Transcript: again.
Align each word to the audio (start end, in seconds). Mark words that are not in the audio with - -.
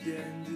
again. 0.00 0.49